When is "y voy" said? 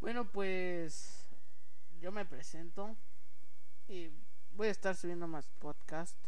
3.86-4.68